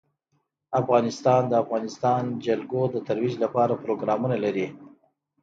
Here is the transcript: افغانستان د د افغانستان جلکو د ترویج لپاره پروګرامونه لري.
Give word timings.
افغانستان 0.81 1.41
د 1.47 1.49
د 1.51 1.53
افغانستان 1.63 2.21
جلکو 2.45 2.81
د 2.93 2.95
ترویج 3.07 3.35
لپاره 3.43 3.73
پروګرامونه 3.83 4.35
لري. 4.45 4.67